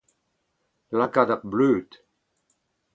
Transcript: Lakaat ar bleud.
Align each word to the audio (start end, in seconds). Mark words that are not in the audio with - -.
Lakaat 0.97 1.29
ar 1.35 1.41
bleud. 1.51 1.91